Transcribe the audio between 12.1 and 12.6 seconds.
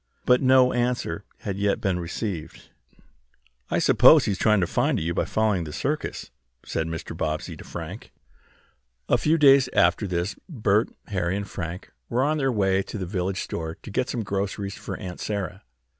on their